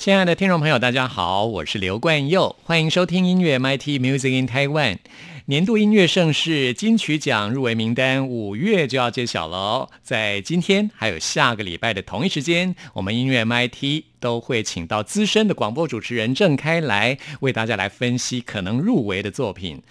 [0.00, 4.96] 亲爱的听众朋友，大家好，我是刘冠佑，欢迎收听音乐 MIT Music in Taiwan
[5.44, 9.90] 年度音乐盛事金曲奖入围名单，五月就要揭晓了。
[10.02, 19.82] 在今天还有下个礼拜的同一时间，我们音乐 MIT 都会请到资深的广播主持人郑开来为大家来分析可能入围的作品。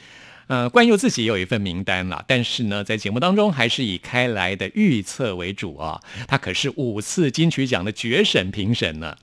[0.49, 6.01] 呃，冠佑自己也有一份名单了，但是呢，在节目当中还是以开来的预测为主啊。
[6.27, 9.15] 他可是五次金曲奖的决审评审呢。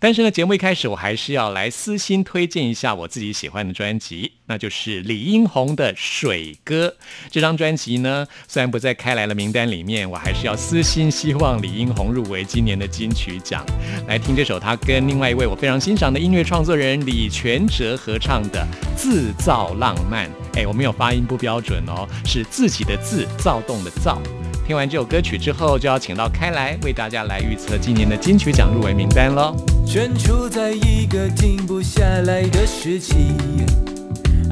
[0.00, 6.88] 但是呢，节目一开始我还是要来私心推荐一下我自己喜欢的专辑，那就是李英宏的《水歌》
[7.30, 8.26] 这张专辑呢。
[8.46, 13.64] 虽然不在开来的名单里面，我还是要私心希望李英宏入围今年的金曲奖。
[14.06, 18.60] 来听这首他跟另外一位我非常欣赏的音乐创作人李全哲合唱的
[18.94, 20.26] 《自造浪漫》。
[20.52, 24.20] 哎，我没有发音不标准哦，是自己的自，躁动的躁。
[24.66, 29.56] 听完这首歌曲之后，就要请到开来为大家来预测今年的金曲奖入围名单喽。
[29.86, 33.14] 身处在一个停不下来的时期，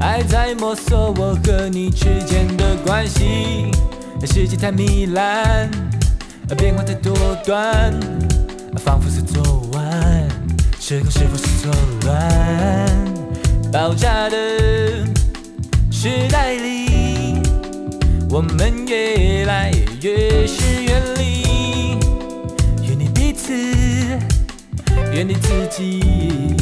[0.01, 3.71] 爱在摸索我和你之间的关系。
[4.27, 5.71] 世界太糜烂，
[6.57, 7.93] 变化太多端，
[8.77, 9.43] 仿佛是昨
[9.73, 10.29] 晚，
[10.81, 11.71] 时空是否是错
[12.07, 13.71] 乱？
[13.71, 14.37] 爆炸的。
[15.91, 17.43] 时代里，
[18.31, 19.71] 我们越来
[20.01, 21.99] 越是远离，
[22.87, 23.53] 远离彼此，
[25.13, 26.57] 远离自己，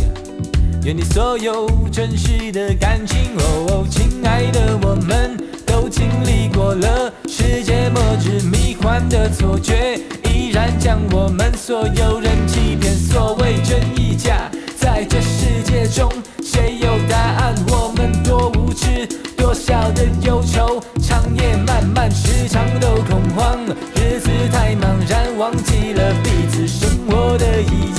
[0.85, 3.37] 愿你所有真实的感情。
[3.37, 12.95] 哦哦，亲爱的，我们都经历过了世界末日迷幻的错觉，依然将我们所有人欺骗。
[12.95, 16.11] 所谓真亦假，在这世界中，
[16.43, 17.55] 谁有答案？
[17.69, 19.07] 我们多无知。
[19.37, 23.59] 多少的忧愁，长夜漫漫，时常都恐慌。
[23.95, 27.98] 日子太茫然，忘记了彼此生活的意义。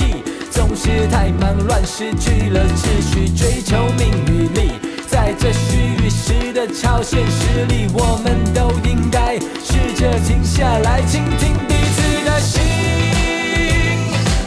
[1.10, 4.72] 太忙乱，失去了秩序，追求名与利。
[5.06, 12.62] 在这虚与实的超现实里，我们都应该试着停下来，倾听彼此的心。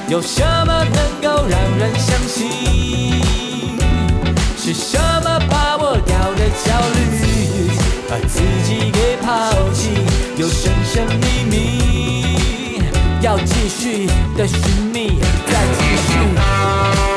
[0.07, 3.21] 有什么能够让人相信？
[4.57, 6.97] 是什么把我掉的焦虑，
[8.09, 9.89] 把自己给抛弃？
[10.37, 11.82] 有神神秘秘，
[13.23, 14.59] 要继续的寻
[14.91, 15.17] 觅，
[15.47, 17.12] 再继续。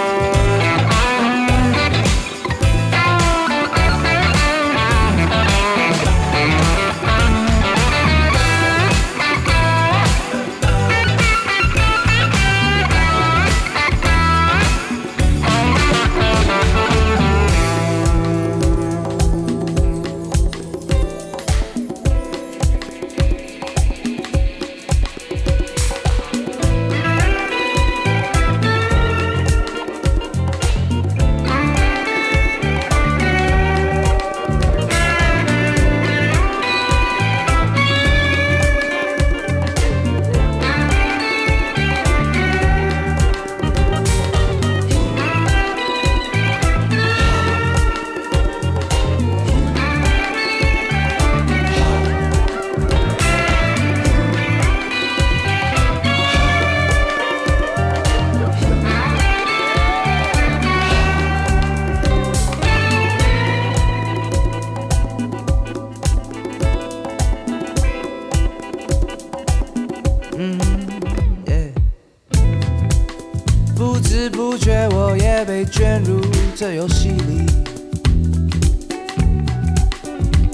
[75.70, 76.20] 卷入
[76.54, 77.44] 这游戏里，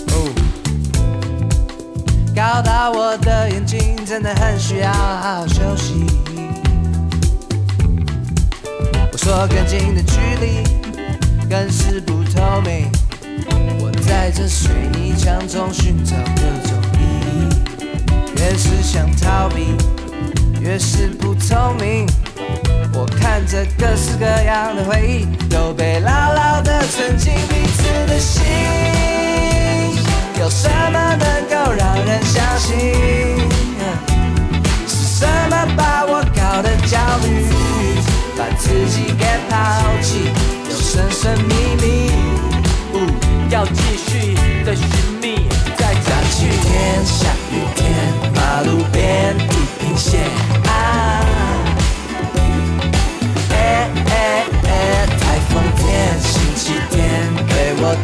[0.09, 0.33] 哦，
[2.35, 6.07] 搞到我的眼睛真的很需要好好休息。
[9.13, 10.63] 我说更近的距离
[11.49, 12.91] 更是不透明。
[13.81, 17.49] 我在这水泥墙中寻找各种意义，
[18.37, 19.77] 越是想逃避，
[20.61, 22.07] 越是不聪明。
[23.47, 28.43] 这各式各样的回忆，都被牢牢地存进彼此的心。
[30.41, 32.79] 有什么能够让人相信？
[34.87, 37.47] 是什么把我搞得焦虑？
[38.37, 39.55] 把自己给抛
[40.01, 40.31] 弃，
[40.69, 42.11] 有神神秘秘，
[43.51, 44.35] 要继续
[44.65, 44.87] 的寻
[45.21, 45.47] 觅。
[45.77, 46.11] 在下
[46.41, 47.85] 雨天，下雨天，
[48.35, 50.23] 马路边地平线
[50.67, 50.71] 啊，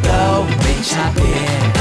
[0.02, 1.77] 都没差别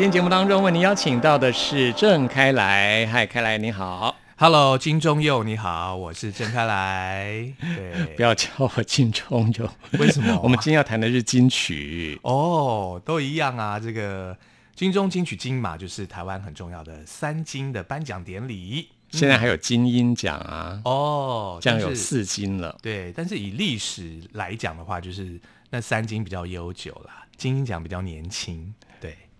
[0.00, 3.06] 今天节目当中，为您邀请到的是郑开来。
[3.08, 4.16] 嗨，开来你好。
[4.38, 7.52] Hello，金钟佑，你好，我是郑开来。
[7.60, 9.68] 对，不要叫我金钟佑
[9.98, 12.18] 为什么 我们今天要谈的是金曲。
[12.22, 13.78] 哦，都一样啊。
[13.78, 14.34] 这个
[14.74, 18.88] 金钟金曲金马就是台湾很重要的三金的颁奖典礼。
[19.10, 22.74] 现在还有金鹰奖啊，哦，这样有四金了。
[22.80, 25.38] 对，但是以历史来讲的话，就是
[25.68, 28.72] 那三金比较悠久啦，金鹰奖比较年轻。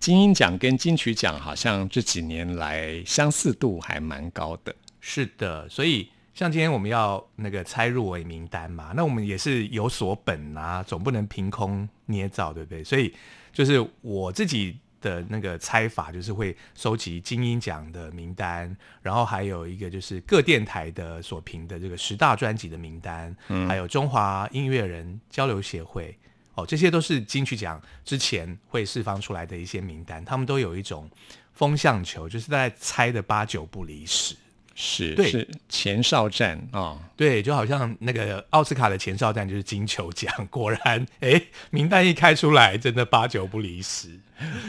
[0.01, 4.75] 对，金鹰奖跟金曲奖好像这几年来相似度还蛮高的。
[5.01, 12.83] 是的，所以像今天我们要那个猜入围名单嘛，那我们也是有所本啊，总不能凭空捏造，对不对？
[12.83, 13.15] 所以
[13.53, 23.35] 就是我自己的那个猜法，就是会收集金鹰奖的名单，然后还有一个就是各电台的所评的这个十大专辑的名单，
[23.67, 26.17] 还有中华音乐人交流协会。
[26.61, 31.11] 哦，这些都是金曲奖之前会释放出来的一些名单，他们都有一种
[31.53, 34.37] 风向球，就是在猜的八九不离十。
[34.83, 44.19] 是，对是前哨战啊、对，就好像那个奥斯卡的前哨战就是金球奖，果然，哎，名单一开出来，真的八九不离十。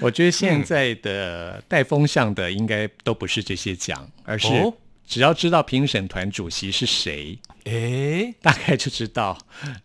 [0.01, 4.73] 我觉得现在的带风向的应该都不是这些奖，而是哦
[5.11, 9.37] 只要知道评审团主席是谁，哎，大概就知道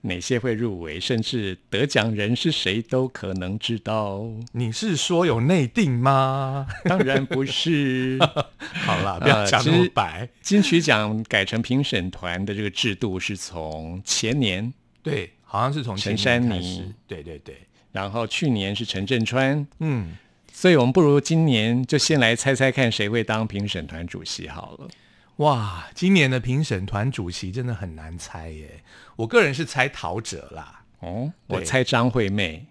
[0.02, 4.24] 哪些会入围，甚至得奖人是谁都可能知道。
[4.52, 6.68] 你是说有内定吗？
[6.86, 8.16] 当然不是。
[8.86, 9.60] 好啦，不要讲
[9.92, 10.28] 白。
[10.42, 16.94] 金曲奖改成评审团的这个制度是从前年，对，好像是从陈珊妮始。
[17.08, 17.56] 对对对，
[17.90, 20.16] 然后去年是陈振川，嗯，
[20.52, 24.88] 所以我们不如今年就先来猜猜看谁会当评审团主席好了。
[25.36, 28.82] 哇，今年的评审团主席真的很难猜耶。
[29.16, 30.82] 我个人是猜陶喆啦。
[31.00, 32.66] 哦，我猜张惠妹。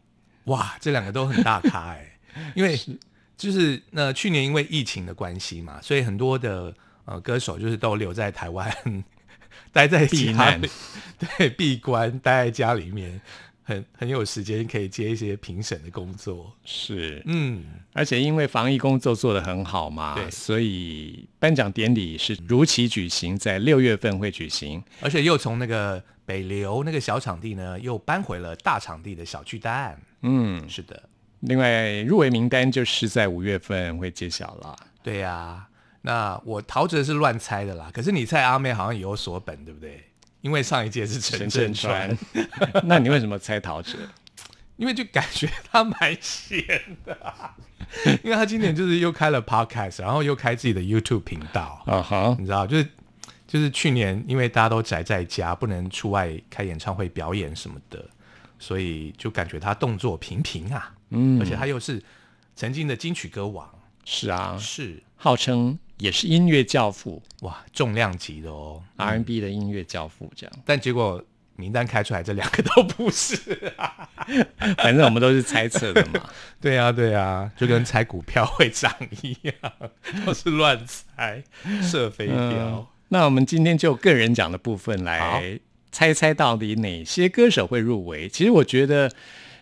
[0.45, 2.17] 哇，这两个都很大咖哎，
[2.56, 2.79] 因为
[3.38, 6.73] 就是那去年因为疫情的关系嘛，所以很多的
[7.06, 8.67] 呃歌手就是都留在台湾，
[9.71, 10.69] 待在家避难里，
[11.38, 13.21] 对，闭关待在家里面，
[13.67, 16.56] 很很有时间可以接一些评审的工作。
[16.63, 17.63] 是，嗯，
[17.94, 24.81] 而且因为防疫工作做得很好嘛，对所以颁奖典礼是如期举行，在六月份会举行。
[25.01, 30.00] 而且又从那个北流那个小场地呢，又搬回了大场地的小巨蛋。
[30.22, 34.75] 嗯，是的，另外入围名单就是在五月份会揭晓了。
[35.01, 35.67] 对呀、
[36.01, 40.03] 那我陶喆是乱猜的啦，可是你猜阿妹好像也有所本，对不对？
[40.45, 42.15] 因为上一届是陈振川，
[42.85, 43.97] 那你为什么猜陶喆？
[44.77, 46.63] 因为就感觉他蛮闲
[47.03, 47.15] 的。
[47.15, 47.57] 啊、
[48.23, 52.87] 因为他今年就是又开了 podcast，然后又开自己的 YouTube 频道，啊哈，你知道，就是
[53.47, 58.07] 就是去年因为大家都宅在家，不能出外开演唱会表演什么的，
[58.59, 61.41] 所以就感觉他动作频频啊，嗯。
[61.41, 61.99] 而且他又是
[62.55, 63.67] 曾经的金曲歌王，
[64.05, 65.01] 是啊，是。
[65.15, 70.53] 号称也是音乐教父哇重量级的哦，，R&B 的音乐教父这样。
[70.65, 71.23] 但结果
[71.55, 73.37] 名单开出来，这两个都不是。
[74.77, 76.29] 反正我们都是猜测的嘛。
[76.59, 79.53] 对啊，对啊，就跟猜股票会涨一样，
[80.25, 81.43] 都是乱猜，
[81.81, 82.35] 射飞镖。
[82.37, 85.59] 嗯那我们今天就个人奖的部分好来
[85.91, 88.27] 猜猜到底哪些歌手会入围。
[88.27, 89.09] 其实我觉得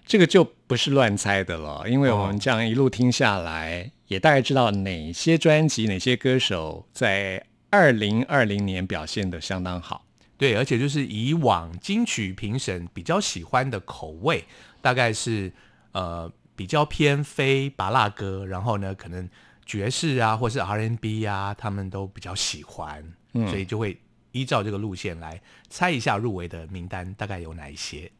[0.05, 10.05] 这个就不是乱猜的了，因为我们这样一路听下来，也大概知道哪些专辑、哪些歌手在二零二零年表现的相当好。
[10.37, 14.45] 对，而且就是以往金曲评审比较喜欢的口味，
[14.81, 15.51] 大概是
[15.93, 19.27] 呃比较偏非拔辣歌，然后呢，可能
[19.65, 23.03] 爵士啊，或是 R&B 啊，他们都比较喜欢，
[23.49, 23.97] 所以就会
[24.31, 28.11] 依照这个路线来猜一下入围的名单大概有哪一些。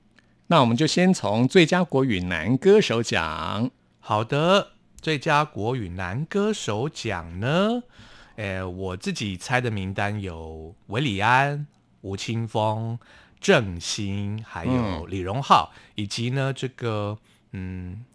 [0.48, 3.70] 那我们就先从最佳国语男歌手奖。
[4.00, 4.74] 好的，
[5.04, 7.84] 最佳国语男歌手奖呢，
[8.38, 11.68] 诶，我自己猜的名单有韦礼安、
[12.00, 12.98] 吴青峰、
[13.42, 17.18] 郑兴，还有李荣浩，以及呢这个
[17.52, 18.06] 嗯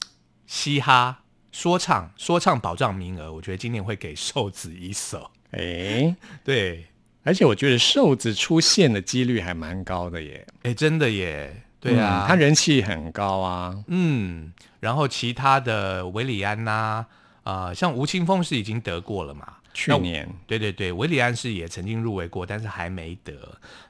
[0.47, 5.31] 嘻哈说唱说唱保障名额，我觉得今年会给瘦子一首。
[5.51, 6.87] 诶， 对，
[7.23, 10.47] 而且我觉得瘦子出现的几率还蛮高的耶。
[10.63, 11.65] 诶，真的耶。
[11.81, 13.85] 对啊，他人气很高啊。
[13.87, 17.07] 嗯，然后其他的维里安呐，
[17.45, 19.55] 啊，像吴青峰是已经得过了嘛？
[19.73, 23.33] 去年，对对对，维里安是也曾经入围过，但是还没得。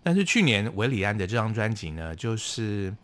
[0.03, 2.95] 但是去年维里安的这张专辑呢，就是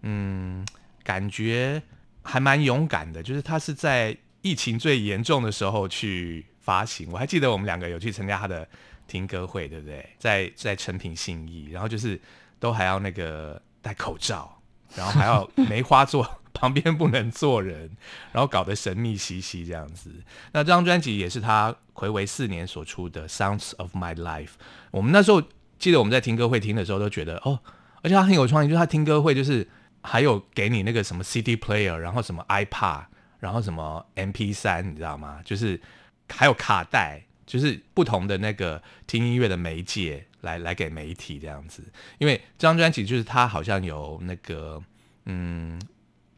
[0.00, 0.66] 嗯，
[1.04, 1.82] 感觉
[2.22, 7.10] 还蛮勇敢的，就是他是在疫情最严重的时候去发行。
[7.12, 8.66] 我还记得我们两个有去参加他的
[9.06, 10.08] 听歌会，对不对？
[10.18, 12.18] 在在成品信义，然后就是
[12.58, 13.60] 都还要那个。
[13.82, 14.60] 戴口罩，
[14.94, 17.90] 然后还要梅花座 旁边不能坐人，
[18.32, 20.10] 然后搞得神秘兮兮这样子。
[20.52, 24.46] 那这张专辑也是他暌违四年所出的《Sounds of My Life》。
[24.90, 25.42] 我们那时候
[25.78, 27.58] 记得我们在听歌会听的时候都觉得哦，
[28.02, 29.66] 而且他很有创意，就是他听歌会就是
[30.02, 33.04] 还有给你那个什么 CD player，然后什么 iPad，
[33.38, 35.40] 然后什么 MP 三，你知道吗？
[35.44, 35.80] 就是
[36.28, 40.24] 还有卡带，就是不同的那个听音乐的媒介。
[40.42, 41.82] 来来给媒体这样子，
[42.16, 44.82] 因为这张专辑就是他好像有那个
[45.26, 45.78] 嗯，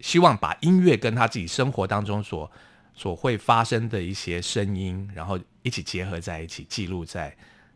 [0.00, 2.50] 希望把音乐跟他自己生活当中所
[2.96, 7.32] 所会发生的一些声音，然后一起结合在一起，记录在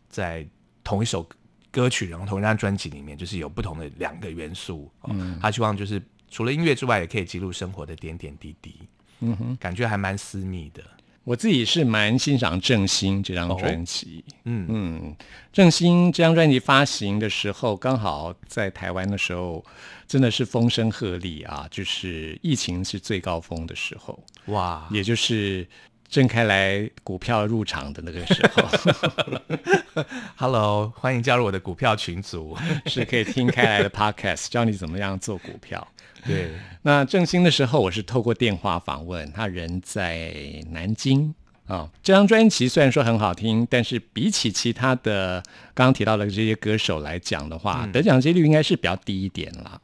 [0.09, 0.45] 在
[0.83, 1.25] 同一首
[1.71, 4.91] 歌曲，然后同一张专辑里面，就是有不同的两个元素。
[5.05, 8.81] 嗯，他希望就是除了音乐之外，也可以记录生活的点点滴滴。
[9.21, 10.83] 嗯哼，感觉还蛮私密的。
[11.27, 14.65] 我自己是蛮欣赏郑兴这张专辑，嗯。
[14.69, 15.17] 嗯，
[15.53, 19.65] 郑兴这张专辑发行的时候，刚好在台湾的时候，
[20.07, 24.17] 真的是风声鹤唳啊，就是疫情是最高峰的时候，
[24.47, 25.67] 哇，也就是
[26.09, 30.05] 郑开来股票入场的那个时候。
[30.37, 35.87] Hello，欢迎加入我的股票群组， 是可以听开来的 Podcast，教你怎么样做股票。
[36.27, 36.51] 对，
[36.83, 40.35] 那正兴的时候，我是透过电话访问他，人在
[40.71, 41.35] 南京
[41.67, 41.89] 啊。
[42.03, 49.81] 这张专辑虽然说很好听，但是比起其他的刚刚提到的这些歌手来讲的话，得奖几率应该是比较低一点啦。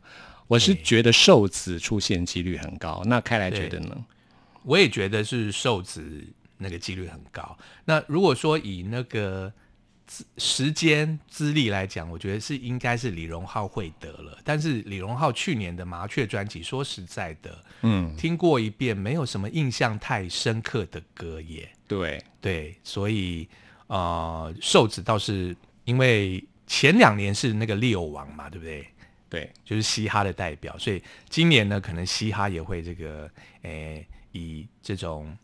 [0.49, 3.97] 我是觉得瘦子出现几率很高，那开来觉得呢？
[4.65, 6.25] 我也觉得是瘦子
[6.59, 7.57] 那个几率很高。
[7.85, 9.53] 那如果说以那个。
[10.37, 14.37] 时间资历来讲，我觉得是应该是李荣浩会得了。
[14.45, 21.67] 但是李荣浩去年的麻雀专辑，说实在的，嗯，听过一遍，没有什么印象太深刻的歌耶。
[21.89, 23.49] 对对，所以
[23.87, 28.87] 呃，瘦子倒是因为前两年是那个六王嘛，对不对？
[29.31, 33.31] 对，就是嘻哈的代表，所以今年呢，可能嘻哈也会这个，
[33.63, 35.37] 诶，以这种。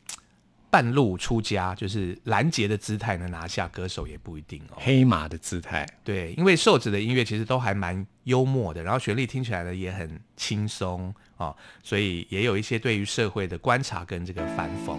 [0.70, 4.76] 半路出家，就是拦截的姿态呢，拿下歌手也不一定哦。
[4.76, 14.98] 黑马的姿态，对，因为瘦子的音乐其实都还蛮幽默的，然后旋律听起来呢也很轻松啊，所以也有一些对于社会的观察跟这个反讽。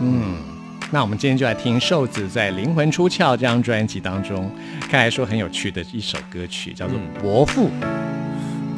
[0.00, 0.38] 嗯，
[0.90, 7.68] 那我们今天就来听瘦子在《灵魂出窍》这张专辑当中，看来说很有趣的一首歌曲，叫做《伯父》。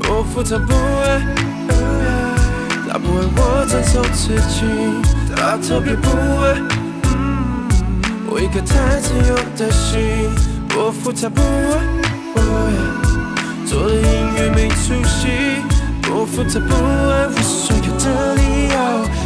[0.02, 1.63] 伯父他不爱，
[2.94, 4.62] 他不爱我承受自己。
[5.34, 6.62] 他特别不会，
[8.30, 10.30] 我一颗太自由的心，
[10.68, 12.40] 伯父他不会，
[13.66, 15.26] 做的音乐没出息，
[16.02, 18.78] 伯父他不爱我所有的理由，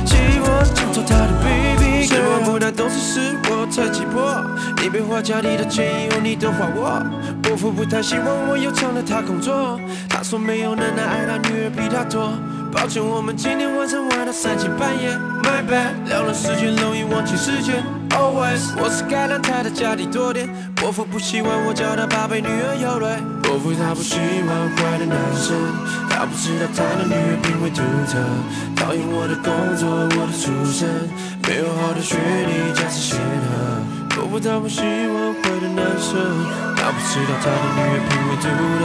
[0.07, 4.43] 希望挣脱他的 baby，希望不太懂事是我太急迫，
[4.83, 7.05] 你别画家里的钱以后你都还我，
[7.43, 12.33] 伯父不太希望我又成了他工作，他说没有能耐爱他女儿比他多。
[12.73, 15.11] 抱歉，我们今天晚上玩到三更半夜。
[15.43, 17.83] My bad，聊了时间容易忘记时间。
[18.11, 20.49] Always，我是该让他的家里多点。
[20.77, 23.17] 伯父不喜欢我叫他宝贝，女儿有泪。
[23.43, 25.57] 伯父他不喜欢坏的男生，
[26.11, 28.21] 他不知道他的女儿品味独特。
[28.77, 31.09] 讨厌我的工作，我的出身，
[31.49, 33.81] 没有好的学历，家世显赫。
[34.15, 35.28] 伯父他不喜欢
[35.61, 36.19] 的男生，
[36.77, 38.47] 他不知道他的女儿品味独
[38.81, 38.83] 特。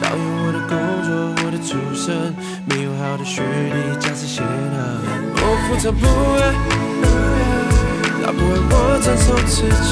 [0.00, 0.72] 讨厌我的工
[1.04, 1.10] 作，
[1.44, 2.32] 我的出身，
[2.66, 4.46] 没有好的学历，家世显赫。
[5.34, 6.02] 伯父他不
[6.38, 6.40] 爱，
[8.22, 8.72] 他不爱我
[9.02, 9.90] 承受自己，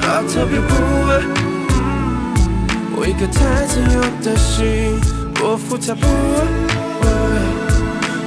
[0.00, 0.70] 他特别不
[1.08, 1.10] 爱
[2.96, 5.00] 我一颗太自由的心。
[5.34, 7.06] 伯父他不爱，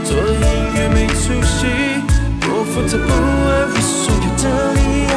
[0.04, 0.38] 做做音
[0.76, 1.68] 乐没出息，
[2.50, 3.12] 我负责不爱
[3.70, 4.44] 我所有的
[4.74, 4.80] 理
[5.12, 5.14] 由，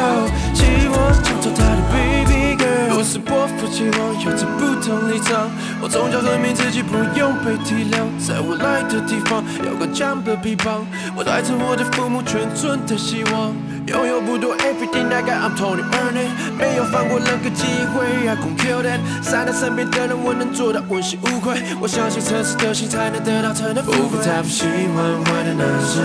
[0.77, 2.97] 希望抢走他的 baby girl。
[2.97, 5.49] 我是波夫期望有着不同立场，
[5.81, 13.53] 我从小证明自己不用被体谅，在我来的地方有个强的臂膀，我带着我的父母全村的希望。
[13.87, 16.27] 拥有不多，everything I got I'm Tony earning，
[16.59, 17.63] 没有放过任何机
[17.95, 18.99] 会，I gon' kill that。
[19.23, 21.55] 善待身边的人，我能做到问心无愧。
[21.79, 24.19] 我相信诚实的心才能得到真的富贵。
[24.19, 26.03] 太不喜欢坏的男生，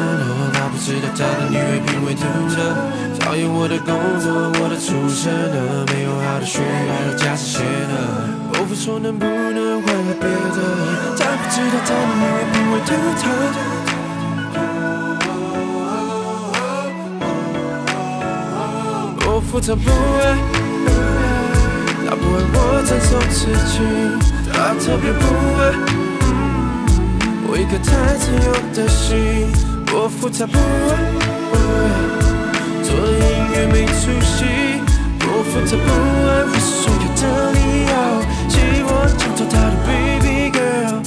[0.54, 2.22] 他不知道他的女儿品味独
[2.54, 3.21] 特。
[3.54, 7.92] 我的工作，我的出身了，没有好的学历和家世显赫。
[8.54, 10.24] 我不说能不能换来别
[10.56, 10.58] 的，
[11.16, 12.90] 他不知道他的女儿品味独
[13.20, 13.22] 特。
[19.26, 20.36] 我负责不爱，
[22.06, 22.56] 他不爱我
[22.86, 23.38] 承受自
[23.70, 23.74] 己，
[24.52, 25.22] 他特别不
[25.60, 25.62] 爱
[27.46, 29.06] 我一颗太自由的心。
[29.94, 30.92] 我负责不爱，
[31.52, 32.21] 做
[33.62, 34.44] 音乐没出息。
[35.20, 35.86] 我负责不
[36.26, 37.94] 爱我所有的理由，
[38.48, 41.00] 希望抢走他的 baby girl。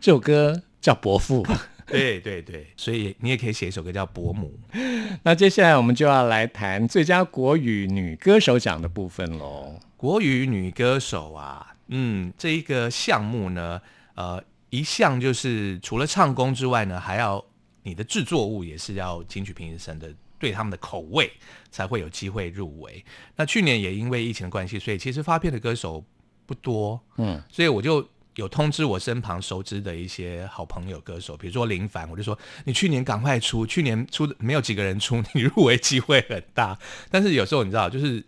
[0.00, 1.42] 这首歌叫《伯父》。
[1.86, 4.58] 对对对，所以你也可以写一首歌叫《伯母》。
[5.24, 9.80] 那接下来我们就要来谈最佳国语女歌手奖的部分喽。
[9.96, 13.80] 国语女歌手啊，嗯，这一个项目呢，
[14.14, 17.42] 呃，一项就是除了唱功之外呢，还要
[17.82, 21.30] 你的制作物也是要金曲评审的对他们的口味
[21.70, 23.02] 才会有机会入围。
[23.36, 26.04] 那去年也因为疫情的关系，所以其实发片的歌手
[26.46, 36.78] 不多，嗯，所以我就有通知我身旁熟知的一些好朋友歌手，比如说林凡，我就说你去年赶快出，去年出的没有几个人出，你入围机会很大。
[37.10, 38.24] 但是有时候你知道，就是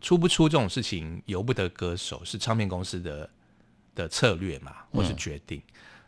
[0.00, 3.28] 出不出这种事情由不得歌手，是唱片公司的
[3.94, 5.60] 的策略嘛，或是决定。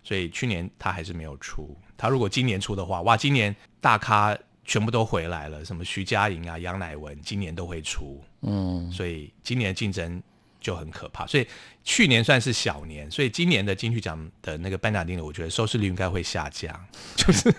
[0.02, 1.76] 所以去年他还是没有出。
[1.96, 8.20] 他如果今年出的话，哇，今年大咖全部都回来了，什么徐佳莹啊、杨乃文，今年都会出。
[8.40, 10.20] 嗯，所以今年的竞争
[10.62, 11.26] 就很可怕。
[11.26, 11.46] 所以
[11.84, 16.74] 去年算是小年，所以今年的金曲奖的那个颁奖典礼，我觉得收视率应该会下降，
[17.16, 17.52] 就是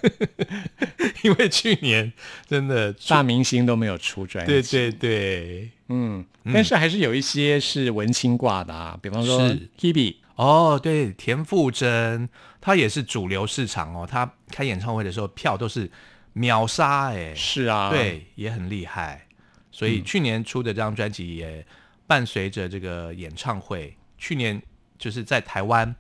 [1.22, 2.12] 因为去年
[2.48, 4.52] 真的大明星都没有出专辑。
[4.52, 9.70] 对对对，嗯，但是还是有一些是文青挂的啊，比方说是。
[9.78, 12.28] Hebe，哦，对，田馥甄，
[12.62, 15.92] 她也是主流市场哦，她开演唱会的时候票都是
[16.32, 19.28] 秒杀，哎，是啊，，对，也很厉害。
[19.72, 21.66] 所以去年出的这张专辑也
[22.14, 24.62] 伴随着这个演唱会，去年
[25.00, 25.96] 就是在台湾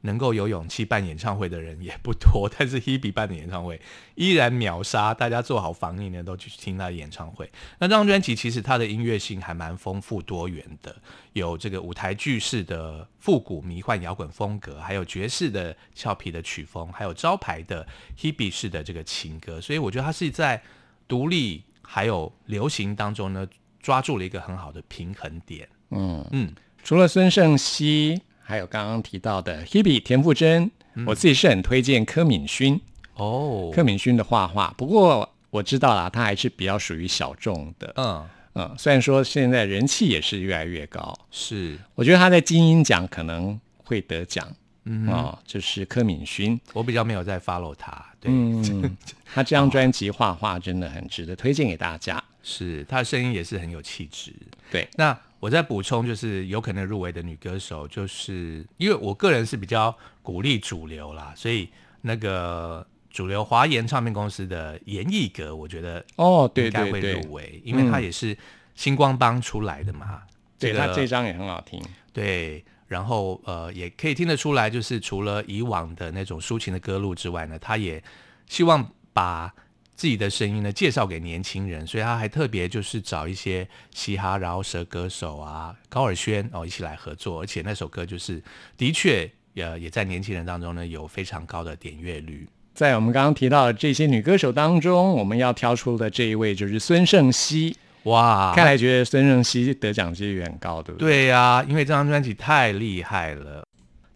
[0.00, 3.78] 能够有勇气办演唱会的人也不多， 但是 Hebe 办的演唱会
[4.14, 7.50] 依然秒杀，大家做好防疫呢都去听他的演唱会。
[7.78, 10.96] 那这张专辑其实它的音乐性还蛮丰富多元的，
[11.34, 20.62] 有这个舞台剧式的复古迷幻摇滚风格，还有爵士的俏皮的曲风，还有招牌的 Hebe 式的这个情歌，所以我觉得它是在
[21.06, 23.46] 独立还有流行当中呢，
[23.88, 25.66] 抓住了一个很好的平衡点。
[25.92, 26.52] 嗯嗯，
[26.84, 30.70] 除了孙胜熙，还有刚刚提到的 Hebe 田馥甄，
[31.06, 32.78] 我自己是很推荐柯敏勋。
[33.14, 37.90] 哦柯敏勋的画画，不过我知道啦，他还是比较属于小众的。
[37.96, 44.46] 嗯，嗯，虽然说现在人气也是越来越高，是我觉得他在金鹰奖可能会得奖。
[44.84, 46.60] 嗯哦，就是柯敏勋。
[46.74, 48.96] 我比较没有在 follow 他，对，嗯，
[49.34, 52.22] 他这张专辑画画真的很值得推荐给大家。
[52.48, 54.32] 是她的声音也是很有气质。
[54.70, 61.68] 对，那我再补充，就是有可能入围的女歌手，就是因为我个人是比较鼓励主流啦，所以
[62.00, 68.36] 那个主流华研唱片公司的严艺格，我觉得哦，对应该会对对入，围，因为他也是
[68.74, 70.06] 星光帮出来的嘛。
[70.06, 70.22] 个
[70.58, 71.80] 对他这张也很好听。
[72.12, 78.02] 对，然后呃，也可以听得出来，就是除了以往的那种抒情的歌路之外呢，他也
[78.48, 79.54] 希望把
[79.98, 88.40] 自己的声音呢介绍给年轻人，所以他还特别就是找一些嘻哈饶舌歌手啊，高尔宣哦一起来合作，而且那首歌就是
[88.76, 92.48] 的确呃也在年轻人当中呢有非常高的点阅率。
[92.74, 97.76] 在我们刚刚提到的这些女歌手当中，我们要挑出的这一位就是孙盛熙。
[98.04, 101.08] 哇，看来觉得孙盛熙得奖几率很高，对不对？
[101.08, 103.64] 对呀、因为这张专辑太厉害了。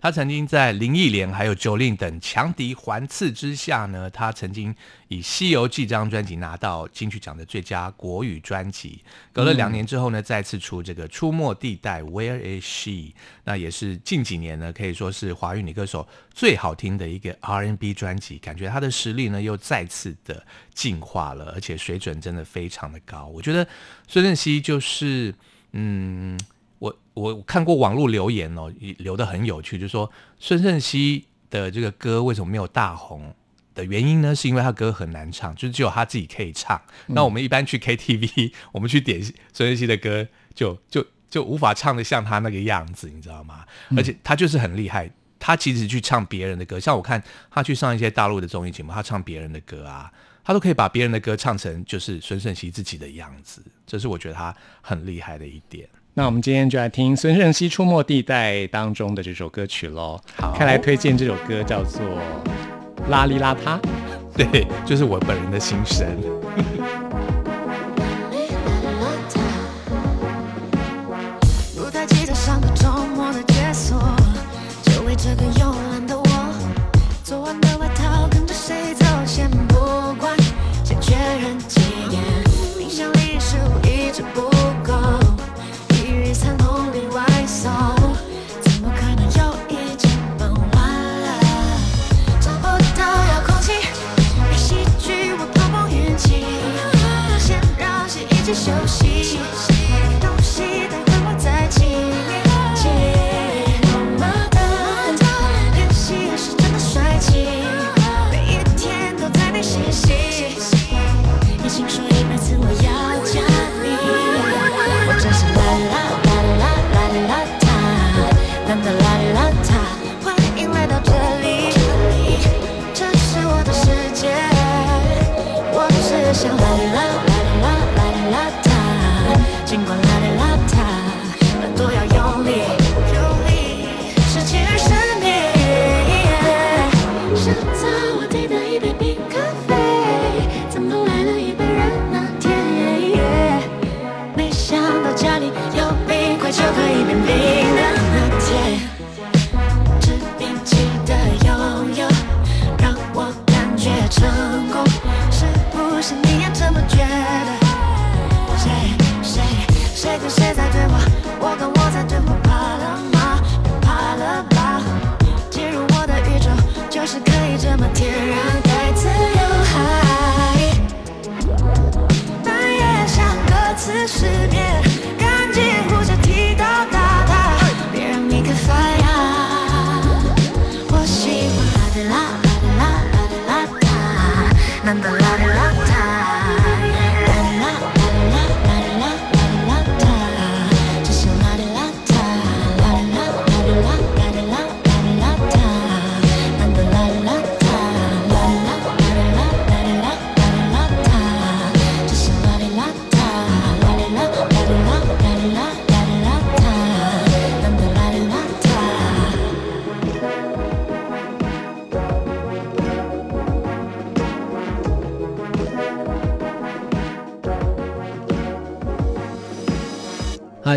[0.02, 4.74] 他曾经在林忆莲还有九令等强敌环伺之下呢，他曾经
[5.06, 9.00] 以《西游记》这张专辑拿到金曲奖的最佳国语专辑。
[9.32, 18.38] 隔了两年之后呢，再次出这个《出没地带》（Where Is She），那也是近几年呢可以说是华语女歌手最好听的一个 R&B 专辑。
[18.38, 23.28] 感觉她的实力呢又再次的进化了，而且水准真的非常的高。
[23.28, 23.64] 我觉得
[24.08, 25.32] 孙正熙就是
[25.70, 26.36] 嗯。
[27.14, 33.34] 我我看过网络留言哦，留的很有趣，就说孙盛熙的这个歌为什么没有大红
[33.74, 34.34] 的原因呢？
[34.34, 36.80] 是因为他歌很难唱，就是只有他自己可以唱。
[37.08, 39.22] 那我们一般去 KTV， 我们去点
[39.52, 43.64] 孙盛熙的歌，就就就无法唱的像他那个样子，你知道吗？
[43.96, 50.10] 而且他就是很厉害，他其实去唱别人的歌，像我看他去上一些大陆的综艺节目，他唱别人的歌啊，
[50.42, 55.86] 他都可以把别人的歌唱成就是孙盛熙自己的样子，这是我觉得他很厉害的一点。
[56.14, 60.20] 那我们今天就来听孙盛熙《出没地带》当中的这首歌曲喽。
[60.36, 62.02] 好看来推荐这首歌叫做
[63.10, 63.80] 《邋里邋遢》，
[64.36, 66.06] 对，就是我本人的心声。
[84.34, 84.51] 嗨，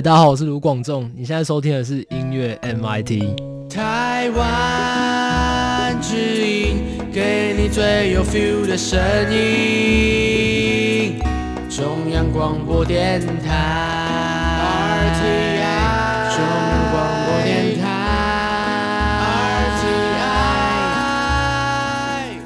[0.06, 1.10] 大家好，我是卢广仲。
[1.16, 3.24] 你现在收听的是音乐 MIT。
[3.68, 6.16] 台湾之
[6.46, 6.78] 音，
[7.12, 9.00] 给你最有 feel 的声
[9.34, 11.18] 音。
[11.72, 13.95] 中央广播电台。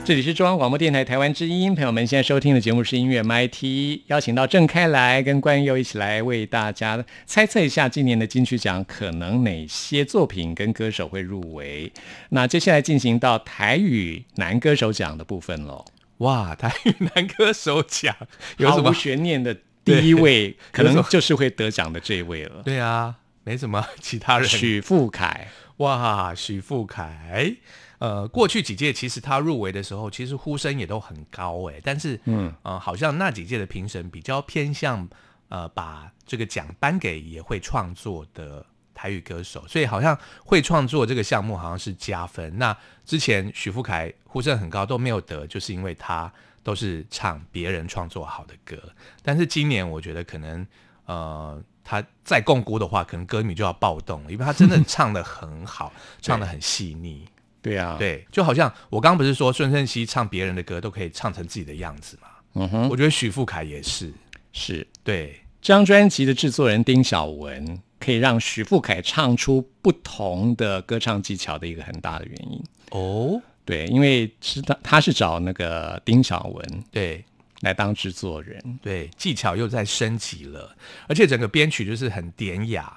[0.10, 11.94] 这里是中央广播电台台湾之音，朋友们现在收听的节目是音乐 MT，邀请到郑开来跟关佑一起来为大家猜测一下今年的金曲奖可能哪些作品跟歌手会入围。
[12.30, 15.86] 那接下来进行到台语男歌手奖的部分喽。
[16.18, 18.16] 哇，台语男歌手奖
[18.58, 22.64] 有什么悬念的第一位，可能就是会得奖的这一位了。
[22.66, 24.50] 对啊，没什么其他人。
[24.50, 27.58] 许富凯，哇，许富凯。
[28.00, 35.08] 呃，过去几届其实他入围的时候，其实呼声也都很高哎，但是嗯呃，好像那几届的评审比较偏向
[35.50, 42.58] 呃把这个奖颁给也会创作的台语歌手，所以好像会创作这个项目好像是加分。
[42.58, 46.32] 那之前许富凯呼声很高都没有得，就是因为他
[46.64, 48.78] 都是唱别人创作好的歌，
[49.22, 50.66] 但是今年我觉得可能
[51.06, 57.28] 呃他再共估的话，可能歌迷就要暴动了，因为他真的 唱的很好，唱的很细腻。
[57.62, 62.28] 对啊，对，就好像我刚刚不是说孙盛熙唱别人的歌都可以唱成自己的样子嘛？
[62.54, 64.12] 嗯哼，我觉得许富凯也是，
[64.54, 64.88] 是。
[65.04, 72.64] 对，这张专辑的制作人丁晓文，可以让许富凯唱出不同的歌唱技巧的一个很大的原因。
[72.92, 77.24] 哦，对，因为是他他是找那个丁晓文对。
[77.62, 80.74] 来当制作人，对，技巧又在升级了，
[81.10, 82.90] 而且整个编曲就是很典雅。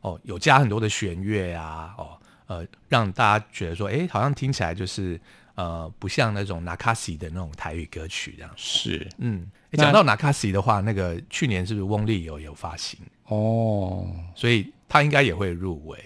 [0.00, 2.17] 哦，有加很多的弦乐啊，哦，
[2.48, 5.20] 呃，让大家觉得说，哎，好像听起来就是
[5.54, 8.50] 呃，不像那种 Nakasi 的那种台语歌曲这样。
[8.56, 12.98] 是嗯，讲到纳卡西的话，那个去年是不是翁立友有发行？
[13.26, 15.98] 哦，所以他应该也会入围，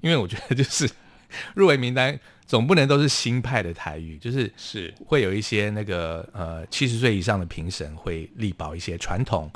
[0.00, 0.88] 因为我觉得就是
[1.54, 9.50] 入围名单总不能都是新派的台语，就是是会有一些那个呃七十岁以上的评审会力保一些传统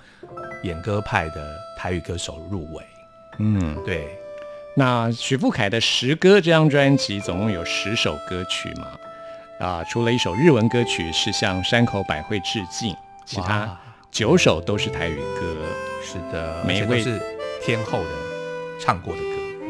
[0.64, 2.84] 演歌派的台语歌手入围。
[3.38, 4.08] 嗯，对，
[4.74, 8.86] 那许富凯的《十歌》这张专辑总共有十首歌曲嘛？
[9.60, 13.78] 啊，除了一首日文歌曲是向山口百惠致敬，其他
[14.10, 15.56] 九首都是台语歌。
[16.02, 17.20] 是的，每一位是
[17.62, 18.10] 天后的
[18.80, 19.26] 唱过的歌。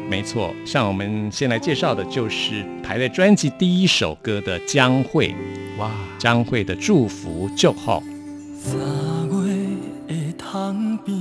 [0.09, 5.35] 没错，像我们先来介绍的就是排在专辑第一首歌的江蕙，
[5.77, 8.01] 哇，江蕙的《祝福就好》。
[8.57, 8.73] 三
[9.29, 9.67] 月
[10.07, 11.13] 的塘边，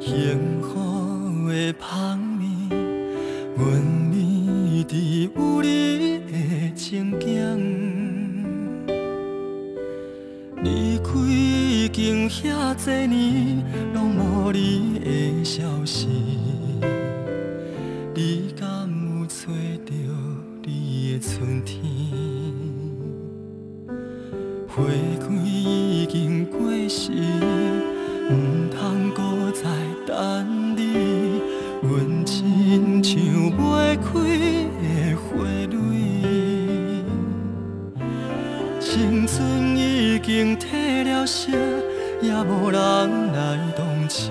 [0.00, 1.72] 幸福的
[3.60, 3.76] 阮
[4.10, 7.28] 绵伫有你的情景。
[10.62, 16.08] 离开已经遐多年，拢无你的消息。
[18.14, 19.48] 你敢有找
[19.84, 19.92] 到
[20.64, 21.78] 你的春天？
[24.68, 24.82] 花
[25.20, 27.12] 开已经过时，
[28.30, 28.32] 毋
[28.70, 29.68] 通搁再
[30.06, 30.59] 等。
[33.10, 34.06] 想袂开
[34.78, 35.74] 的花蕊，
[38.78, 41.50] 青春已经褪了色，
[42.22, 42.78] 也无人
[43.32, 44.30] 来同情。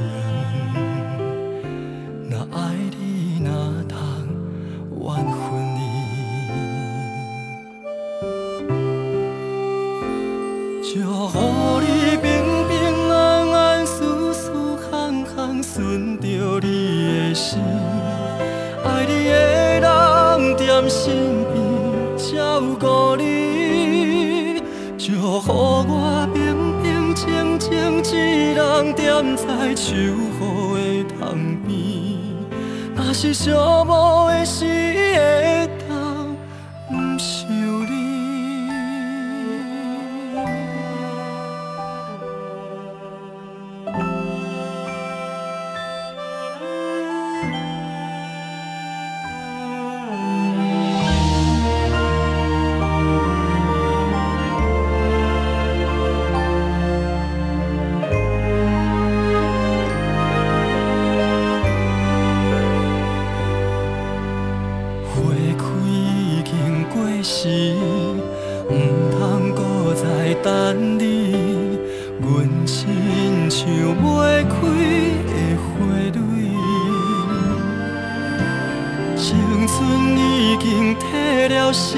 [79.79, 79.87] 青春
[80.17, 81.97] 已经褪了色，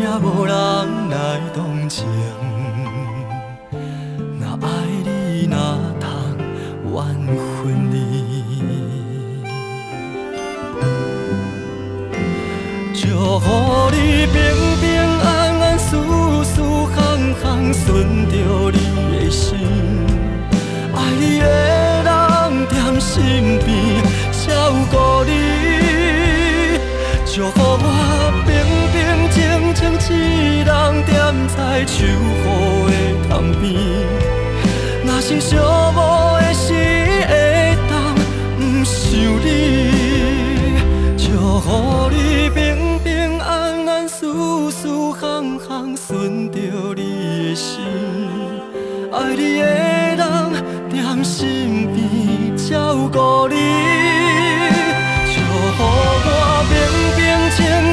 [0.00, 0.54] 也无人
[1.10, 2.06] 来同情。
[4.40, 4.66] 若爱
[5.04, 6.08] 你，哪通
[6.86, 6.96] 怨
[7.36, 8.00] 恨你？
[12.94, 13.46] 祝福
[13.90, 13.96] 你
[14.32, 14.38] 平
[14.80, 14.88] 平
[15.20, 15.28] 安
[15.60, 16.98] 安、舒舒康
[17.42, 17.84] 康，顺
[18.30, 18.34] 着
[18.72, 18.78] 你
[19.18, 19.58] 的心。
[20.94, 21.44] 爱你的
[22.02, 22.08] 人
[22.66, 23.59] 踮身
[27.32, 27.84] 祝福我
[28.44, 28.50] 平
[28.90, 28.98] 平
[29.30, 29.38] 静
[29.72, 29.78] 静
[30.10, 30.68] 一人
[31.06, 31.08] 踮
[31.46, 32.92] 在秋雨的
[33.28, 33.62] 窗边。
[35.06, 35.54] 若是寂
[35.94, 35.96] 寞
[36.40, 36.66] 的时
[37.28, 37.32] 会
[37.88, 37.92] 当
[38.58, 38.98] 不想
[39.44, 39.46] 你，
[41.16, 41.22] 祝
[41.60, 46.58] 福你平平安安、舒舒康康，顺着
[46.96, 47.80] 你的心。
[49.12, 49.64] 爱你的
[50.16, 50.18] 人
[50.90, 53.54] 在身边照顾你，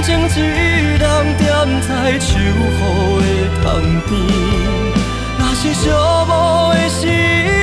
[0.08, 0.56] 平静静一
[0.96, 1.02] 人
[1.38, 3.68] 踮在秋雨的窗
[4.08, 4.16] 边。
[5.38, 5.84] 那是寂
[6.26, 7.57] 寞的时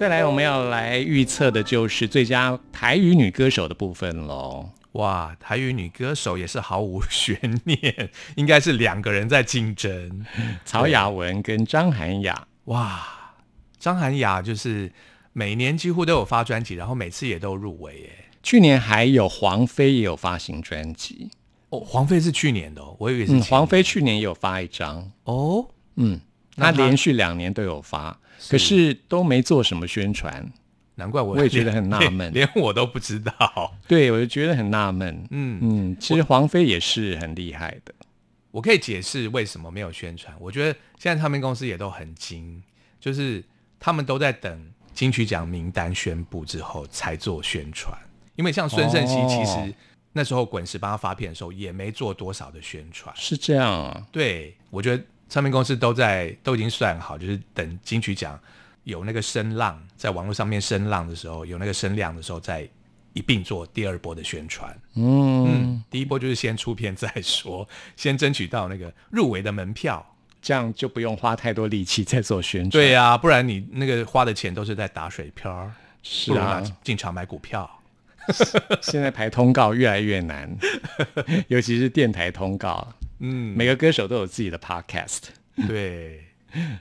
[0.00, 4.70] 再来，我们要来预测的就是最佳台语女歌手的部分喽。
[4.92, 10.24] 哇，台语女歌手也是毫无悬念，应该是两个人在竞争，
[10.64, 12.46] 曹雅文跟张涵雅。
[12.64, 13.34] 哇，
[13.78, 14.90] 张涵雅就是
[15.34, 18.10] 每年几乎都有发专辑，然后每次也都入围耶。
[18.42, 21.30] 去年还有黄飞也有发行专辑
[21.68, 26.18] 哦，黄飞是去年的，我以为是、嗯、黄飞去年也有发一张哦，嗯，
[26.60, 28.16] 他连续两年都有发。
[28.48, 30.50] 可是都没做什么宣传，
[30.94, 33.76] 难怪我我也觉得很纳闷， 连我都不知道。
[33.86, 35.22] 对，我就觉得很纳闷。
[35.30, 37.92] 嗯嗯，其实黄飞也是很厉害的。
[38.50, 40.34] 我可以解释为什么没有宣传。
[40.40, 42.62] 我觉得现在唱片公司也都很精，
[42.98, 43.44] 就是
[43.78, 47.94] 他们都在等金曲奖名单宣布之后才做宣传。
[48.36, 49.74] 因为像孙盛熙，其实
[50.14, 53.14] 那时候滚石帮他发片的时候也没做多少的宣传。
[53.14, 54.06] 是这样啊？
[54.10, 55.04] 对，我觉得。
[55.30, 58.38] 唱片公司都在都已经算好，就是等金曲奖
[58.84, 62.68] 有那个声浪，在网络上面声浪的时候，有那个声量的时候，再
[63.12, 64.76] 一并做第二波的宣传。
[64.96, 67.66] 嗯嗯，第一波就是先出片再说，
[67.96, 70.04] 先争取到那个入围的门票，
[70.42, 72.70] 这样就不用花太多力气在做宣传。
[72.70, 75.70] 对呀，不然你那个花的钱都是在打水漂。
[76.02, 77.70] 是啊，进场买股票。
[78.82, 80.56] 现在排通告越来越难，
[81.48, 82.86] 尤其是电台通告。
[83.20, 85.20] 嗯，每个歌手都有自己的 podcast。
[85.68, 86.24] 对，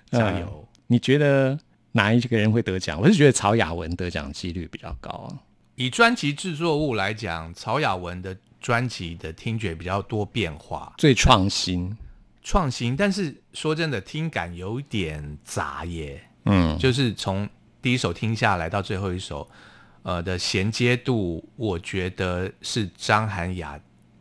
[0.09, 0.67] 加油！
[0.87, 1.59] 你觉得
[1.91, 2.99] 哪一个人会得奖？
[2.99, 5.37] 我是觉得曹雅文得奖几率比较高啊。
[5.75, 11.95] 以专辑制作物来讲，曹雅文的专辑的听觉比较多变化，最创新，
[12.41, 12.95] 创新。
[12.95, 16.21] 但是说真的，听感有点杂耶。
[16.45, 17.47] 嗯，就是从
[17.81, 19.49] 第一首听下来到最后一首，
[20.03, 23.79] 呃的衔接度，我觉得是张涵雅。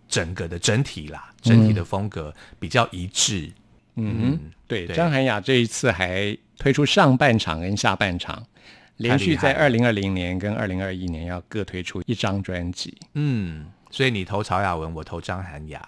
[0.08, 3.50] 整个的整体啦，整体的风格比较一致。
[3.96, 8.46] 嗯，对，张涵雅这一次还推出上半场跟下半场，
[8.96, 12.96] 连续在二零二零年跟二零二一年要各推出一张专辑。
[13.14, 15.86] 嗯，所以你投曹雅文，我投张涵雅。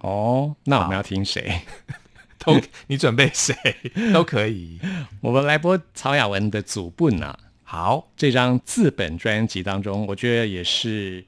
[0.00, 1.62] 哦，那我们要听谁？
[2.38, 3.56] 都你准备谁
[4.12, 4.78] 都可以。
[5.22, 7.36] 我们来播曹雅文的《祖布呐》。
[7.64, 11.24] 好，这张自本专辑当中，我觉得也是。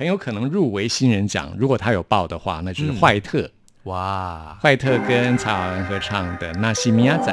[0.00, 3.50] 很有可能入围新人奖，如果他有报的话，那就是坏特。
[3.82, 7.30] 哇，坏特跟曹雅文合唱的《纳西米亚仔》。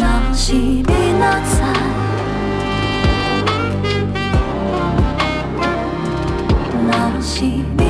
[0.00, 1.62] 那西米亚仔，
[6.88, 7.44] 那西
[7.76, 7.84] 米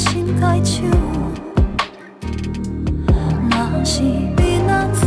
[0.00, 0.88] 心该唱。
[3.50, 4.00] 若是
[4.34, 5.06] 比那早，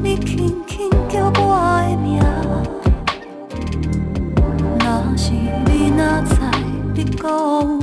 [0.00, 2.22] 你轻轻叫我的名。
[4.78, 5.32] 若是
[5.66, 6.36] 比那早，
[6.94, 7.77] 你搁有？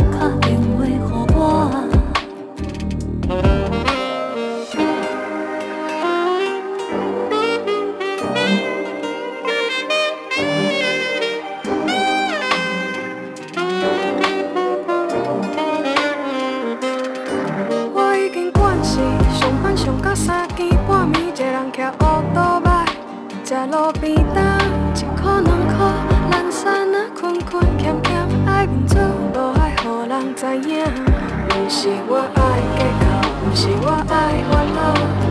[34.07, 34.13] 摆
[34.49, 34.77] 我路，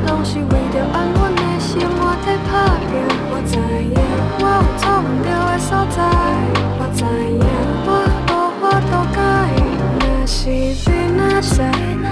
[0.07, 2.91] 拢是为着安稳的生活在打拼。
[3.31, 3.95] 我知影，
[4.41, 5.97] 我有做唔到的所在。
[6.79, 7.43] 我知影，
[7.87, 7.91] 我
[8.29, 9.19] 无法度改。
[10.01, 10.35] 若是
[10.85, 11.57] 变啊在，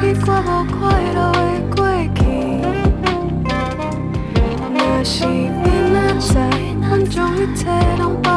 [0.03, 0.81] 我无快
[1.15, 1.79] 乐的过
[2.15, 2.21] 去。
[4.75, 6.33] 若是变啊在，
[6.81, 7.61] 难将一切
[7.99, 8.32] 拢。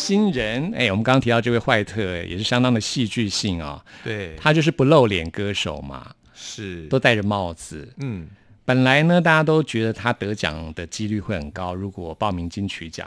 [0.00, 7.92] 新人，哎，我们刚刚提到这位坏特，也是相当的戏剧性啊、对，他就是不露脸歌手嘛，是都戴着帽子。
[7.98, 8.26] 嗯，
[8.64, 13.06] 本来呢，大家都觉得他得奖的几率会很高，如果报名金曲奖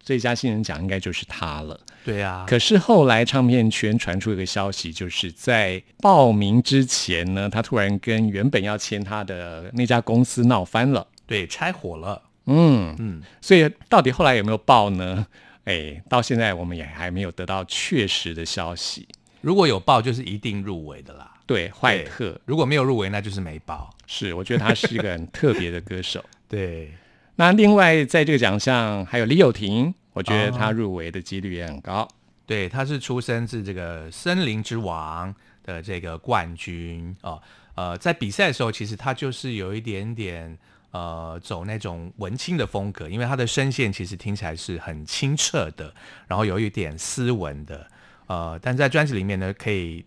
[0.00, 1.80] 最佳新人奖，应该就是他了。
[2.04, 11.06] 对啊，可是后来唱片圈传出一个消息，就是在报名之前呢，他突然跟原本要签他的那家公司闹翻了。
[11.26, 12.20] 对，拆伙了。
[12.46, 15.26] 嗯嗯，所以到底后来有没有报呢？
[15.64, 19.08] 哎，到现在我们也还没有得到确实的消息。
[19.40, 21.30] 如果有报，就是一定入围的啦。
[21.46, 23.94] 对，坏对特如果没有入围，那就是没报。
[24.06, 26.24] 是，我觉得他是一个很特别的歌手。
[26.48, 26.92] 对，
[27.36, 32.08] 那另外在这个奖项还有李友廷，我觉得哦他入围的几率也很高。
[32.46, 37.40] 对，他是出生自这个森林之王的这个冠军哦。
[37.74, 40.56] 呃，在比赛的时候，其实他就是有一点点
[40.94, 45.92] 呃走那种文青的风格，因为他的声线其实听起来是很清澈的，
[46.28, 47.84] 然后有一点斯文的。
[48.26, 50.04] 呃，但在专辑里面呢，可以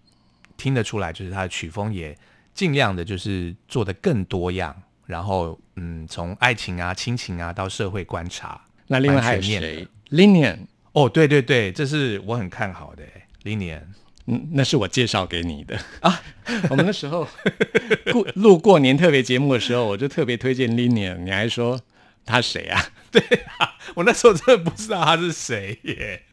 [0.55, 2.17] 听得出来，就是他的曲风也
[2.53, 4.73] 尽量的就是做的更多样，
[5.05, 8.59] 然后嗯，从爱情啊、亲情啊到社会观察。
[8.87, 10.59] 那另外还有蛮全面的谁？Linian，
[10.93, 13.03] 哦，对对对，这是我很看好的
[13.43, 13.85] 零年。
[14.27, 16.21] 嗯，那是我介绍给你的啊。
[16.69, 17.27] 我们那时候
[18.11, 21.79] 过录过年特别节目的时候，我就特别推荐 Linian，你还说
[22.25, 22.81] 他谁啊？
[23.11, 23.21] 对
[23.57, 26.23] 啊我那时候真的不知道他是谁耶，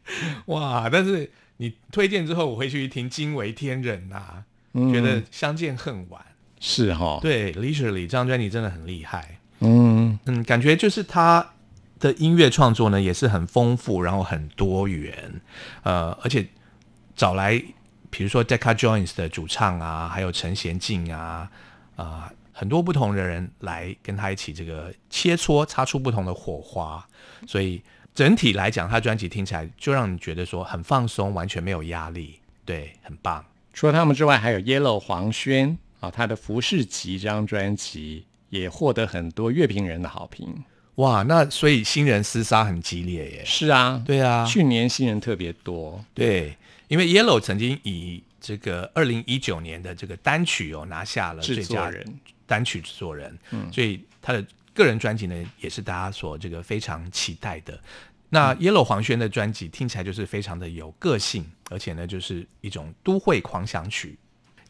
[0.46, 0.88] 哇！
[0.90, 4.44] 但是你推荐之后，我回去一听，惊为天人呐、
[4.92, 6.20] 觉得相见恨晚。
[6.60, 11.52] 是哈，对，Leisurely 这张专辑真的很厉害，嗯，嗯，感觉就是他
[12.00, 15.40] 的音乐创作呢也是很丰富，然后很多元，
[15.84, 16.46] 呃，而且
[17.14, 17.62] 找来
[18.16, 21.50] 比如说 Decca Jones 的主唱啊，还有陈贤进啊，
[21.96, 27.04] 啊、很多不同的人来跟他一起这个切磋，擦出不同的火花，
[27.48, 27.82] 所以
[28.14, 33.44] 整体来讲，他专辑听起来就让你觉得说很放松，完全没有压力，对，很棒。
[33.72, 40.62] 除了他们之外，还有 Yellow 黄轩啊，他的《服饰集》这张专辑也获得很多乐评人的好评。
[40.94, 43.42] 哇，那所以新人厮杀很激烈耶。
[43.44, 46.04] 是啊，对啊，去年新人特别多。
[46.14, 46.56] 对，
[46.88, 52.04] 因为 Yellow 曾经以这个二零一九年的这个单曲哦拿下了最佳人
[52.46, 57.78] 单曲制作人，嗯，所以他的个人专辑呢也是大家所这个非常期待的。
[58.28, 64.18] 那 Yellow 黄轩的专辑听起来就是非常的有个性，而且呢就是一种都会狂想曲。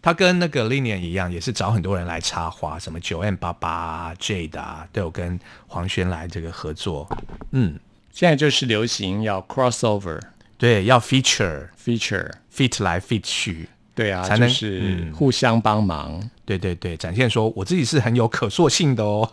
[0.02, 7.08] 他跟那个 Linian 一样，也是找很多人来插花，什么九 M 八八啊、Jade 啊，都有跟黄轩来这个合作。
[7.52, 7.80] 嗯，
[8.12, 10.20] 现在就是流行要 crossover
[10.64, 19.30] 对，要 feature feature，fit 来 fit 去，对啊，才能就是嗯互相帮忙，对对对，展现说我自己是很有可塑性的哦。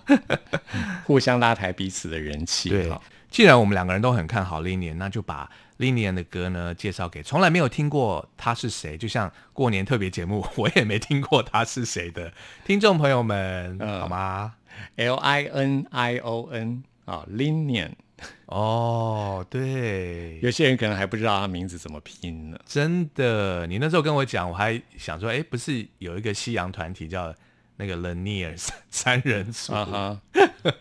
[1.08, 2.68] 互相拉抬彼此的人气。
[2.68, 2.92] 对，
[3.30, 12.34] 既然我们两个人都很看好 Linian，那就把 Linian 的歌呢介绍给从来没有听过他是谁，就像过年特别节目，我也没听过他是谁的
[12.66, 14.56] 听众朋友们，嗯好吗
[14.98, 17.92] ？L I N I O N 啊，Linian，
[18.48, 22.60] 哦，对，有些人可能还不知道他名字怎么拼呢。
[22.66, 27.34] 真的，你那时候跟我讲，我还想说，哎，不是有一个西洋团体叫
[27.78, 30.22] 那个 Lanier 三 三人组，啊哈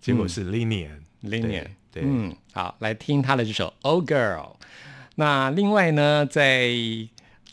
[0.00, 0.44] 结果是。
[0.50, 4.36] ，Linian，对，嗯，好，来听他的这首《Old Girl》。
[5.16, 6.70] 那另外呢，在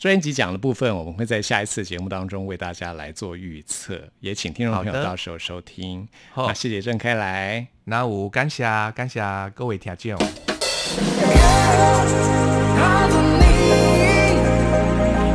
[0.00, 6.08] 专辑奖的部分，我们会在下一次节目当中为大家来做预测，也请听众朋友到时候收听。
[6.32, 7.66] 好那谢谢郑开来。
[7.84, 9.20] 那我感谢感谢
[9.54, 10.18] 各位听众。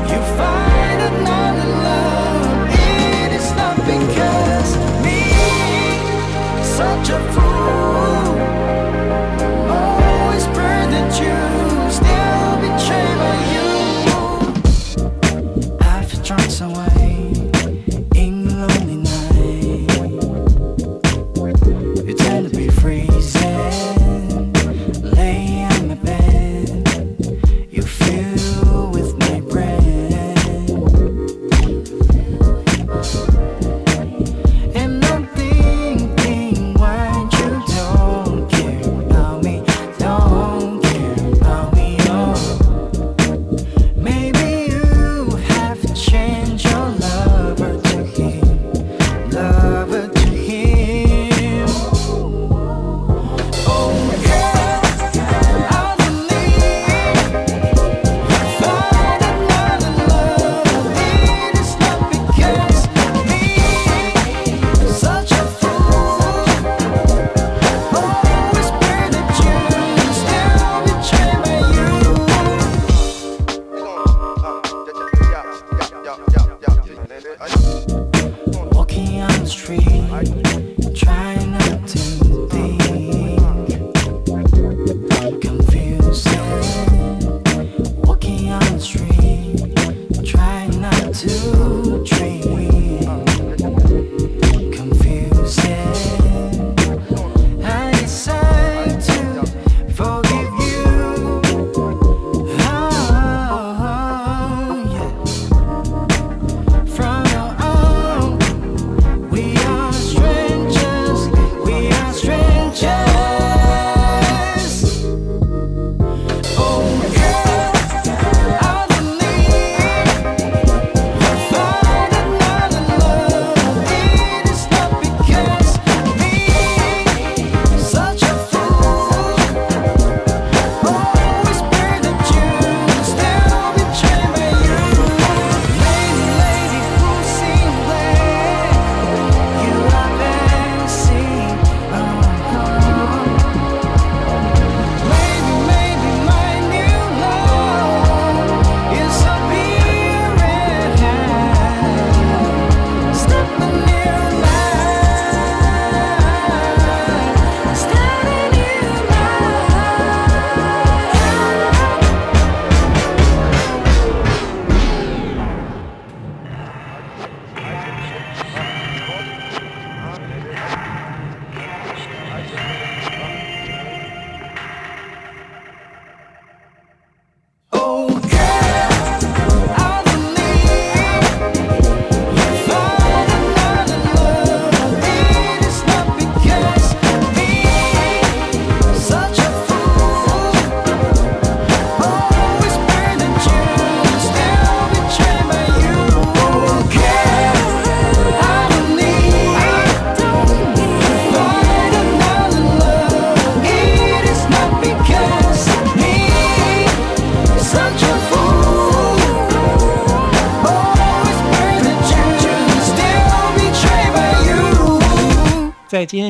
[0.05, 1.52] You find another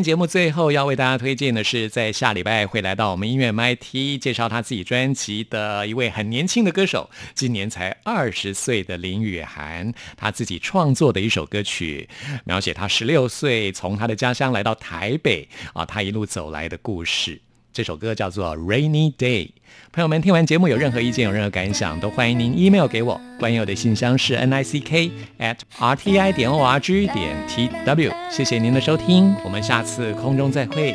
[0.04, 12.10] 节目最后要为大家推荐的是，在下礼拜会来到我们音乐 MIT 介绍他自己专辑的一位很年轻的歌手，今年才二十岁的林雨涵，他自己创作的一首歌曲，
[12.44, 17.40] 描写他十六岁从他的家乡来到台北啊，他一路走来的故事。
[17.74, 19.48] 这首歌叫做《Rainy Day》。
[19.92, 23.20] 朋友们，听完节目有任何意见、有任何感想，都欢迎您 email 给我。
[23.40, 28.12] 关于我的信箱是 n i c k at r t i 点 o r g 点 t w。
[28.30, 30.94] 谢谢您的收听，我们下次空中再会。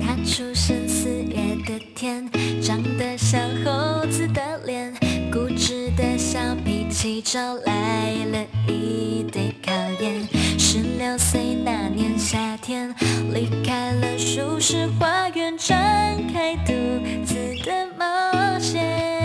[0.00, 1.36] 他出生四月
[1.66, 2.26] 的天，
[2.62, 4.90] 长得像猴子的脸，
[5.30, 10.39] 固执的小脾气招来了一堆考验。
[11.10, 12.94] 十六岁那年夏天，
[13.32, 16.72] 离开了舒适花园，展开独
[17.24, 17.34] 自
[17.64, 19.19] 的冒险。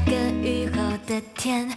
[0.00, 1.68] 个雨后的天，